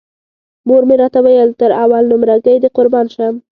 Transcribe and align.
مور 0.67 0.83
مې 0.87 0.95
راته 1.01 1.19
ویل 1.25 1.49
تر 1.61 1.71
اول 1.83 2.03
نمره 2.11 2.35
ګۍ 2.45 2.57
دې 2.63 2.69
قربان 2.77 3.05
شم. 3.13 3.33